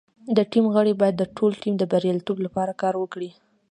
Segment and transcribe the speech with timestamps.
[0.37, 3.29] د ټیم غړي باید د ټول ټیم د بریالیتوب لپاره کار وکړي.